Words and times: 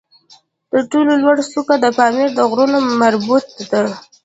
تر 0.71 0.81
ټولو 0.91 1.13
لوړه 1.23 1.43
څوکه 1.51 1.75
د 1.79 1.85
پامیر 1.97 2.29
د 2.33 2.39
غرونو 2.49 2.79
مربوط 3.01 3.45
ده 3.71 3.81